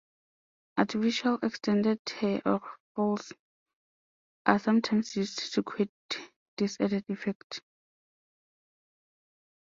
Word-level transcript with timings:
Artificial, 0.77 1.37
extended 1.43 1.99
hair 2.19 2.41
or 2.43 2.59
"falls" 2.95 3.33
are 4.47 4.57
sometimes 4.57 5.15
used 5.15 5.53
to 5.53 5.61
create 5.61 5.91
this 6.57 6.79
added 6.81 7.05
effect. 7.07 7.61